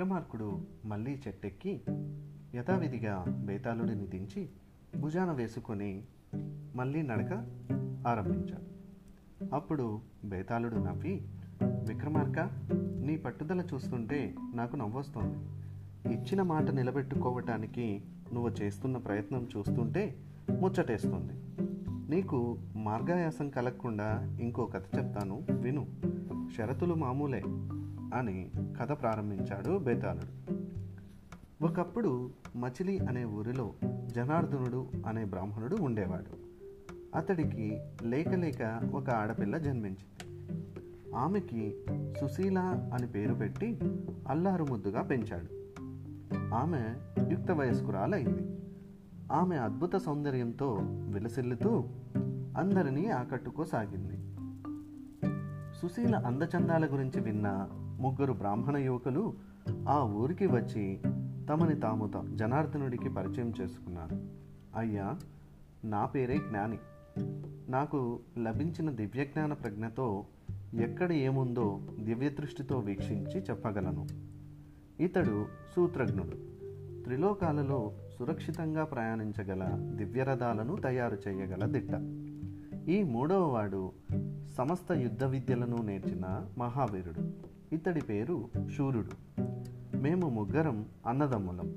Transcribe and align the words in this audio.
విక్రమార్కుడు 0.00 0.60
మళ్ళీ 0.84 1.20
చెట్టెక్కి 1.28 1.80
యథావిధిగా 2.54 3.24
బేతాళుడిని 3.28 4.06
దించి 4.06 4.48
భుజాన 5.00 5.32
వేసుకొని 5.32 6.02
మళ్ళీ 6.76 7.02
నడక 7.02 7.32
ఆరంభించాడు. 8.06 8.64
అప్పుడు 9.54 10.00
బేతాళుడు 10.24 10.76
నవ్వి 10.76 11.28
విక్రమార్క 11.62 12.50
నీ 13.06 13.16
పట్టుదల 13.16 13.64
చూస్తుంటే 13.74 14.34
నాకు 14.54 14.76
నవ్వొస్తోంది. 14.76 15.38
ఇచ్చిన 16.14 16.42
మాట 16.42 16.70
నిలబెట్టుకోవటానికి 16.70 18.02
నువ్వు 18.32 18.50
చేస్తున్న 18.50 18.96
ప్రయత్నం 18.96 19.48
చూస్తుంటే 19.56 20.16
ముచ్చటేస్తుంది. 20.60 21.32
నీకు 22.16 22.58
మార్గాయాసం 22.76 23.48
కలగకుండా 23.48 24.38
ఇంకో 24.40 24.66
కథ 24.66 24.82
చెప్తాను 24.82 25.42
విను. 25.50 25.86
షరతులు 26.56 26.94
మామూలే. 26.94 27.42
అని 28.14 28.50
కథ 28.80 28.88
ప్రారంభించాడు 28.88 29.78
బేతాళుడు. 29.78 30.54
ఒకప్పుడు 31.64 32.30
మచిలి 32.56 32.98
అనే 32.98 33.24
ఊరిలో 33.24 33.74
జనార్దనుడు 34.08 34.86
అనే 35.06 35.24
బ్రాహ్మణుడు 35.24 35.76
ఉండేవాడు. 35.76 36.50
అతడికి 37.16 37.78
లేక 38.02 38.28
లేక 38.28 38.80
ఒక 38.92 39.10
ఆడపిల్ల 39.10 39.58
జన్మించింది. 39.58 40.32
ఆమెకి 41.16 41.74
సుశీల 42.20 42.58
అని 42.94 43.06
పేరు 43.06 43.34
పెట్టి 43.34 43.78
అల్లారు 44.28 44.64
ముద్దుగా 44.64 45.02
పెంచాడు. 45.02 45.60
ఆమె 46.54 46.94
యుక్త 47.30 47.50
వయస్కురాలైంది. 47.50 48.60
ఆమె 49.32 49.56
అద్భుత 49.56 49.96
సౌందర్యంతో 49.96 50.78
విలసిల్లుతూ 50.82 51.84
అందరినీ 52.56 53.06
ఆకట్టుకోసాగింది. 53.06 54.16
సుశీల 55.82 56.16
అందచందాల 56.16 56.86
గురించి 56.92 57.20
విన్న 57.20 57.68
ముగ్గురు 58.00 58.32
బ్రాహ్మణ 58.32 58.76
యువకులు 58.76 59.34
ఆ 59.88 60.02
ఊరికి 60.02 60.46
వచ్చి 60.46 61.00
తమని 61.48 61.80
తాము 61.80 62.10
జనార్దనుడికి 62.34 63.08
పరిచయం 63.08 63.52
చేసుకున్నారు. 63.60 64.20
అయ్యా 64.76 65.18
నా 65.84 66.06
పేరే 66.06 66.38
జ్ఞాని. 66.38 66.78
నాకు 67.68 68.20
లభించిన 68.38 68.90
దివ్యజ్ఞాన 68.90 69.52
ప్రజ్ఞతో 69.52 70.24
ఎక్కడ 70.74 71.12
ఏముందో 71.12 71.80
దివ్యదృష్టితో 72.00 72.78
వీక్షించి 72.78 73.40
చెప్పగలను. 73.40 74.06
ఇతడు 75.00 75.46
సూత్రజ్ఞుడు. 75.76 76.50
త్రిలోకాలలో 77.04 77.92
సురక్షితంగా 78.18 78.84
ప్రయాణించగల 78.84 79.64
దివ్యరథాలను 79.94 80.76
తయారు 80.76 81.18
చేయగల 81.28 81.64
దిట్ట. 81.64 81.90
ఈ 82.88 83.02
మూడవ 83.02 83.44
వాడు 83.44 83.92
సమస్త 84.58 84.92
యుద్ధ 84.92 85.24
విద్యలను 85.24 85.76
నేర్చిన 85.76 86.46
మహావీరుడు. 86.58 87.49
ఇతడి 87.72 88.00
పేరు 88.00 88.48
శూరుడు. 88.76 89.40
మేము 89.96 90.28
ముగ్గురం 90.28 90.86
అన్నదమ్ములం. 91.06 91.74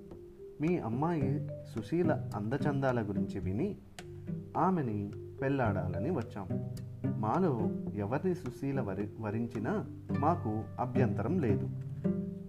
మీ 0.61 0.77
అమ్మాయి 0.77 1.47
సుశీల 1.75 2.29
అందచందాల 2.35 3.01
గురించి 3.01 3.39
విని 3.39 3.77
ఆమెని 4.57 5.11
పెళ్ళాడాలని 5.41 6.09
వచ్చాం. 6.09 6.47
మాలో 7.19 7.71
ఎవరిని 7.95 8.35
సుశీల 8.35 8.81
వరి 8.81 9.09
వరించినా 9.19 9.85
మాకు 10.19 10.63
అభ్యంతరం 10.79 11.39
లేదు. 11.39 11.69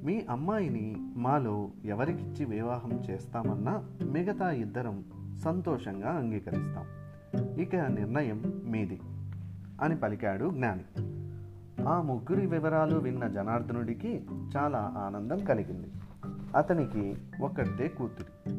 మీ 0.05 0.27
అమ్మాయిని 0.31 0.97
మాలో 0.99 1.71
ఎవరికిచ్చి 1.85 2.45
వివాహం 2.45 3.03
చేస్తామన్నా 3.11 3.91
మిగతా 4.05 4.51
ఇద్దరం 4.51 5.05
సంతోషంగా 5.45 6.11
అంగీకరిస్తాం. 6.11 6.87
ఇక 7.61 7.77
నిర్ణయం 7.77 8.63
మీది 8.65 9.01
అని 9.81 9.97
పలికాడు 9.97 10.51
జ్ఞాని. 10.51 11.14
ఆ 11.83 12.01
ముగ్గురి 12.01 12.47
వివరాలు 12.47 12.99
విన్న 12.99 13.27
జనార్దనుడికి 13.27 14.27
చాలా 14.57 14.95
ఆనందం 14.99 15.45
కలిగింది. 15.45 15.93
అతనికి 16.57 17.17
ఒక్కటే 17.43 17.89
కూతురి. 17.89 18.53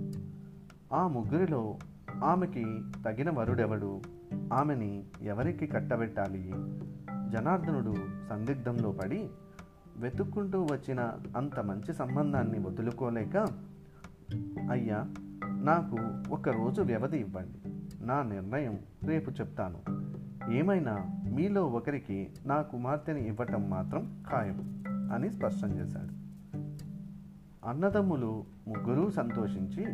ఆ 0.93 1.07
ముగ్గురిలో 1.07 1.77
ఆమెకి 2.23 2.65
తగిన 3.05 3.29
వరుడెవడు? 3.29 4.01
ఆమెని 4.53 5.03
ఎవరికి 5.21 5.67
కట్టబెట్టాలి? 5.67 6.53
జనార్దనుడు 7.29 7.95
సందిగ్ధంలో 8.29 8.91
పడి 8.91 9.29
వెతుక్కుంటూ 9.97 10.63
వచ్చిన 10.63 11.11
అంత 11.37 11.59
మంచి 11.59 11.93
సంబంధాన్ని 11.93 12.59
వదులుకోలేక 12.59 13.37
అయ్యా 14.71 15.05
నాకు 15.45 15.97
ఒక 16.33 16.49
రోజు 16.49 16.81
వ్యవధి 16.81 17.17
ఇవ్వండి. 17.17 17.69
నా 18.05 18.23
నిర్ణయం 18.23 18.79
రేపు 19.03 19.31
చెప్తాను. 19.31 20.05
ఏమైనా 20.51 21.05
మీలో 21.35 21.65
ఒకరికి 21.65 22.31
నా 22.45 22.61
కుమార్తెని 22.61 23.27
ఇవ్వటం 23.27 23.69
మాత్రం 23.69 24.23
ఖాయం 24.31 24.83
అని 25.13 25.31
స్పష్టం 25.31 25.71
చేశాడు. 25.71 26.25
అన్నదమ్ములు 27.69 28.43
ముగ్గురూ 28.67 29.09
సంతోషించి 29.09 29.85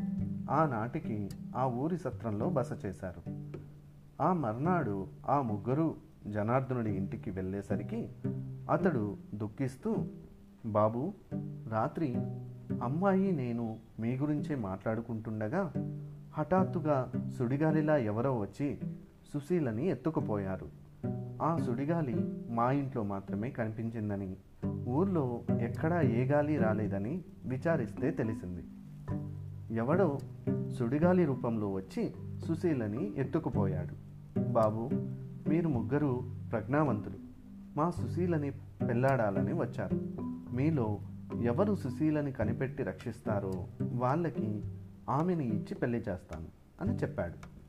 ఆనాటికి 0.52 1.30
ఆ 1.56 1.66
ఊరి 1.66 1.98
సత్రంలో 1.98 2.50
బస 2.50 2.86
చేశారు. 2.86 3.22
ఆ 4.22 4.34
మర్నాడు 4.34 5.08
ఆ 5.30 5.42
ముగ్గురు 5.42 5.96
జనార్దనుడి 6.28 6.92
ఇంటికి 6.92 7.32
వెళ్ళేసరికి 7.32 8.10
అతడు 8.72 9.18
దుఃఖిస్తూ 9.36 9.96
బాబు 10.66 11.14
రాత్రి 11.70 12.16
అమ్మాయి 12.84 13.32
నేను 13.32 13.78
మీ 14.00 14.18
గురించే 14.18 14.56
మాట్లాడుకుంటుండగా 14.56 15.74
హఠాత్తుగా 16.34 17.12
సుడిగాలిలా 17.38 17.98
ఎవరో 17.98 18.40
వచ్చి 18.40 18.80
సుశీలని 19.34 19.88
ఎత్తుకుపోయారు. 19.88 20.81
ఆ 21.42 21.58
సుడిగాలి 21.66 22.34
మా 22.50 22.72
ఇంట్లో 22.72 23.04
మాత్రమే 23.04 23.50
కనిపించిందని 23.50 24.36
ఊర్లో 24.88 25.42
ఎక్కడా 25.60 26.02
ఏ 26.02 26.26
గాలి 26.26 26.58
రాలేదని 26.58 27.24
విచారిస్తే 27.46 28.12
తెలిసింది. 28.12 28.64
ఎవడో 29.76 30.20
సుడిగాలి 30.80 31.26
రూపంలో 31.26 31.72
వచ్చి 31.72 32.14
సుశీలని 32.48 33.14
ఎత్తుకుపోయాడు. 33.18 34.12
బాబు 34.52 34.90
మీరు 35.50 35.70
ముగ్గురు 35.70 36.24
ప్రజ్ఞావంతులు. 36.52 37.16
మా 37.78 37.90
సుశీలని 37.90 38.52
పెళ్ళాడాలని 38.90 39.54
వచ్చారు. 39.54 40.00
మీలో 40.54 41.00
ఎవరు 41.44 41.76
సుశీలని 41.76 42.32
కనిపెట్టి 42.32 42.84
రక్షిస్తారో 42.84 43.68
వాళ్ళకి 43.82 44.64
ఆమెని 45.10 45.48
ఇచ్చి 45.48 45.76
పెళ్ళి 45.76 45.98
చేస్తాను 45.98 46.48
అని 46.82 46.96
చెప్పాడు. 46.96 47.61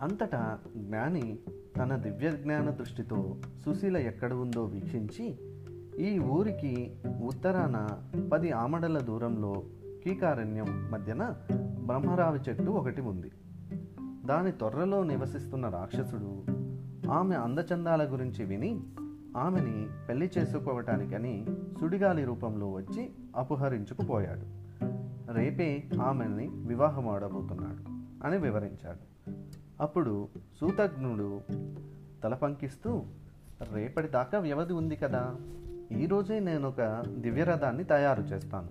అంతటా 0.00 0.58
జ్ఞాని 0.76 1.38
తన 1.76 1.96
దివ్య 1.96 2.30
జ్ఞాన 2.30 2.70
దృష్టితో 2.70 3.36
సుశీల 3.64 3.96
ఎక్కడ 3.96 4.32
ఉందో 4.34 4.64
వీక్షించి 4.64 5.38
ఈ 5.98 6.18
ఊరికి 6.18 6.96
ఉత్తరాన 7.24 7.88
పది 8.32 8.50
ఆమడల 8.50 8.98
దూరంలో 8.98 9.62
కీకారణ్యం 10.04 10.90
మధ్యన 10.90 11.34
బ్రహ్మరావి 11.86 12.38
చెట్టు 12.48 12.70
ఒకటి 12.70 13.00
ఉంది. 13.00 13.30
దాని 14.26 14.52
తొర్రలో 14.52 15.04
నివసిస్తున్న 15.04 15.68
రాక్షసుడు 15.68 16.44
ఆమె 17.10 17.34
అందచందాల 17.34 18.12
గురించి 18.12 18.44
విని 18.44 18.80
ఆమెని 19.36 19.86
పెళ్ళి 20.08 20.30
చేసుకోవటానికని 20.38 21.46
సుడిగాలి 21.80 22.24
రూపంలో 22.24 22.70
వచ్చి 22.70 23.10
అపహరించుకుపోయాడు. 23.36 24.46
రేపే 25.32 25.84
ఆమెని 26.00 26.48
వివాహమాడబోతున్నాడు 26.48 27.82
అని 28.26 28.38
వివరించాడు. 28.38 29.15
అప్పుడు 29.80 30.28
సూతజ్ఞుడు 30.60 31.40
తలపంకిస్తూ 32.24 33.02
రేపటి 33.72 34.08
దాకా 34.08 34.38
వ్యవధి 34.38 34.72
ఉంది 34.72 34.96
కదా. 34.96 35.34
ఈరోజే 35.92 36.40
నేను 36.40 36.68
ఒక 36.68 37.02
దివ్యరథాన్ని 37.08 37.84
తయారు 37.84 38.22
చేస్తాను. 38.22 38.68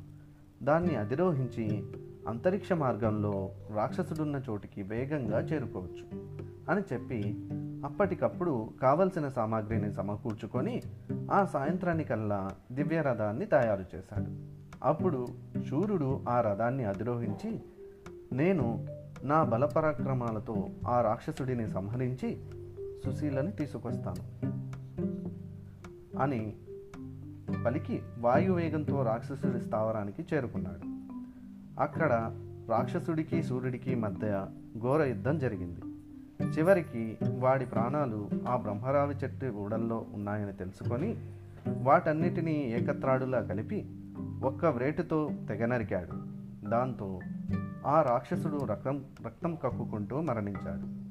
దాన్ని 0.64 0.96
అధిరోహించి 0.96 1.84
అంతరిక్ష 2.28 2.72
మార్గంలో 2.72 3.50
రాక్షసుడున్న 3.76 4.42
చోటికి 4.50 4.84
వేగంగా 4.84 5.40
చేరుకోవచ్చు 5.40 6.06
అని 6.72 6.82
చెప్పి 6.94 7.48
అప్పటికప్పుడు 7.86 8.70
కావలసిన 8.82 9.30
సామాగ్రిని 9.30 9.94
సమకూర్చుకొని 9.94 10.82
ఆ 11.32 11.46
సాయంత్రానికల్లా 11.46 12.50
దివ్యరథాన్ని 12.72 13.46
తయారు 13.46 13.86
చేశాడు. 13.96 14.56
అప్పుడు 14.84 15.28
శూరుడు 15.70 16.22
ఆ 16.30 16.42
రథాన్ని 16.42 16.84
అధిరోహించి 16.84 17.60
నేను 18.34 18.86
నా 19.26 19.44
బలపరాక్రమాలతో 19.44 20.70
ఆ 20.88 21.02
రాక్షసుడిని 21.02 21.70
సంహరించి 21.70 22.38
సుశీలని 23.06 23.52
తీసుకొస్తాను. 23.52 24.46
అని 26.22 26.54
పలికి 27.66 28.02
వాయువేగంతో 28.18 29.04
రాక్షసుడి 29.04 29.62
స్థావరానికి 29.62 30.26
చేరుకున్నాడు. 30.34 30.86
అక్కడ 31.82 32.36
రాక్షసుడికి 32.70 33.44
సూర్యుడికి 33.44 33.96
మధ్య 33.96 34.46
ఘోర 34.80 35.04
యుద్ధం 35.04 35.40
జరిగింది. 35.40 35.80
చివరికి 36.46 37.18
వాడి 37.38 37.66
ప్రాణాలు 37.66 38.30
ఆ 38.48 38.56
బ్రహ్మరావి 38.56 39.16
చెట్టు 39.16 39.46
ఊడల్లో 39.46 40.06
ఉన్నాయని 40.14 40.54
తెలుసుకొని 40.54 41.18
వాటన్నిటినీ 41.78 42.54
ఏకత్రాడులా 42.54 43.42
కలిపి 43.42 43.86
ఒక్క 44.44 44.66
వ్రేటుతో 44.66 45.30
తెగనరికాడు 45.48 46.36
దాంతో 46.70 47.20
ఆ 47.86 48.02
రాక్షసుడు 48.02 48.66
రక్తం 48.66 49.06
రక్తం 49.26 49.56
కక్కుకుంటూ 49.56 50.22
మరణించాడు. 50.22 51.06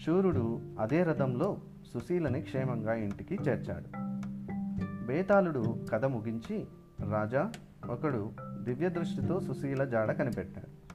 శూరుడు 0.00 0.60
అదే 0.80 1.02
రథంలో 1.02 1.56
సుశీలని 1.94 2.42
క్షేమంగా 2.42 2.94
ఇంటికి 2.94 3.34
చేర్చాడు. 3.34 3.84
బేతాళుడు 5.06 5.76
కథ 5.92 6.04
ముగించి 6.04 6.66
రాజా 7.10 7.52
ఒకడు 7.90 8.30
దివ్య 8.62 8.88
దృష్టితో 8.88 9.40
సుశీల 9.40 9.84
జాడ 9.84 10.12
కనిపెట్టాడు. 10.12 10.94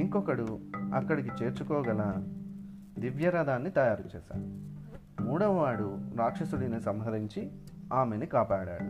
ఇంకొకడు 0.00 0.58
అక్కడికి 0.94 1.30
చేర్చుకోగల 1.42 2.26
దివ్యరథాన్ని 2.98 3.70
తయారు 3.70 4.04
చేశాడు. 4.16 4.70
మూడవవాడు 5.22 5.98
రాక్షసుడిని 6.16 6.80
సంహరించి 6.80 7.50
ఆమెని 7.92 8.26
కాపాడాడు. 8.26 8.84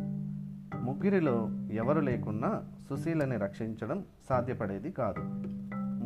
ముగ్గురిలో 0.85 1.49
ఎవరు 1.73 2.01
లేకున్నా 2.01 2.63
సుశీలని 2.91 3.37
రక్షించడం 3.37 4.05
సాధ్యపడేది 4.29 4.93
కాదు. 4.93 5.51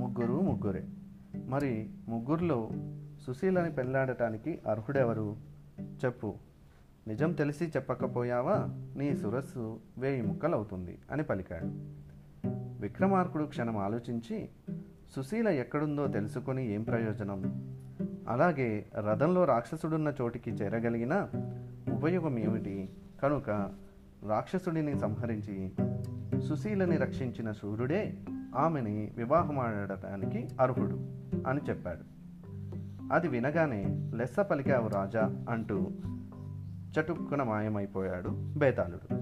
ముగ్గురు 0.05 0.41
ముగ్గురే. 0.41 0.85
మరి 1.47 1.91
ముగ్గురులో 2.09 2.71
సుశీలని 3.27 3.73
పెళ్ళాడటానికి 3.73 4.59
అర్హుడెవరు? 4.69 5.37
చెప్పు. 6.05 6.35
నిజం 7.09 7.33
తెలిసి 7.33 7.65
చెప్పకపోయావా? 7.65 8.67
నీ 8.97 9.17
సురస్సు 9.17 9.81
వేయి 9.99 10.23
ముక్కలవుతుంది 10.23 10.99
అని 11.11 11.23
పలికాడు. 11.23 11.67
విక్రమార్కుడు 12.81 13.45
క్షణం 13.45 13.77
ఆలోచించి 13.77 14.49
సుశీల 15.17 15.49
ఎక్కడుందో 15.49 16.07
తెలుసుకొని 16.07 16.75
ఏం 16.75 16.83
ప్రయోజనం? 16.83 17.71
అలాగే 18.29 18.87
రథంలో 18.97 19.45
రాక్షసుడున్న 19.45 20.13
చోటికి 20.21 20.51
చేరగలిగిన 20.51 21.29
ఉపయోగం 21.93 22.39
ఏమిటి? 22.39 22.89
కనుక 23.23 23.51
రాక్షసుడిని 24.29 24.99
సంహరించి 24.99 25.73
సుశీలని 26.41 26.97
రక్షించిన 26.97 27.53
సూర్యుడే 27.53 28.17
ఆమెని 28.57 29.13
వివాహమాడటానికి 29.17 30.49
అర్హుడు 30.61 30.97
అని 31.49 31.61
చెప్పాడు. 31.69 32.15
అది 33.13 33.29
వినగానే 33.29 34.11
లెస్స 34.15 34.41
పలికావు 34.41 34.89
రాజా 34.89 35.45
అంటూ 35.51 35.91
చటుక్కున 37.01 37.43
మాయమైపోయాడు 37.43 38.29
బేతాళుడు. 38.57 39.15